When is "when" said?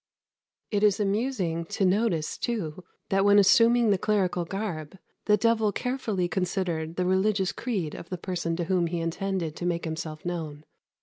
3.23-3.37